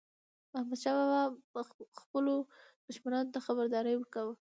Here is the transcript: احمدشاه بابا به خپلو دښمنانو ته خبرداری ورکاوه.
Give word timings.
احمدشاه 0.57 0.95
بابا 0.99 1.23
به 1.53 1.59
خپلو 2.03 2.33
دښمنانو 2.89 3.31
ته 3.33 3.39
خبرداری 3.45 3.93
ورکاوه. 3.97 4.33